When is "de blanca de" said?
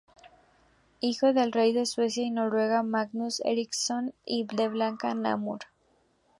4.47-5.15